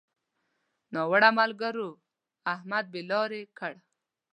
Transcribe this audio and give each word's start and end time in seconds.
ناوړه 0.93 1.29
ملګرو؛ 1.39 1.89
احمد 2.53 2.85
بې 2.93 3.01
لارې 3.11 3.41
کړ. 3.57 3.73